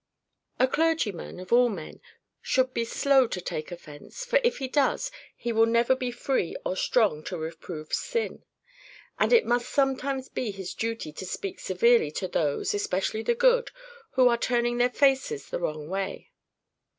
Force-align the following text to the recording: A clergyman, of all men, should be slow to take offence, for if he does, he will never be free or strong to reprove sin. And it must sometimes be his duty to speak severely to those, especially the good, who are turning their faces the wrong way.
A 0.59 0.67
clergyman, 0.67 1.39
of 1.39 1.53
all 1.53 1.69
men, 1.69 2.01
should 2.41 2.73
be 2.73 2.83
slow 2.85 3.27
to 3.27 3.39
take 3.39 3.71
offence, 3.71 4.25
for 4.25 4.39
if 4.43 4.57
he 4.57 4.67
does, 4.67 5.11
he 5.35 5.51
will 5.51 5.67
never 5.67 5.93
be 5.95 6.09
free 6.09 6.55
or 6.65 6.75
strong 6.75 7.23
to 7.25 7.37
reprove 7.37 7.93
sin. 7.93 8.43
And 9.19 9.31
it 9.31 9.45
must 9.45 9.69
sometimes 9.69 10.27
be 10.27 10.49
his 10.49 10.73
duty 10.73 11.13
to 11.13 11.25
speak 11.27 11.59
severely 11.59 12.09
to 12.13 12.27
those, 12.27 12.73
especially 12.73 13.21
the 13.21 13.35
good, 13.35 13.69
who 14.13 14.27
are 14.27 14.37
turning 14.39 14.79
their 14.79 14.89
faces 14.89 15.47
the 15.49 15.59
wrong 15.59 15.87
way. 15.87 16.31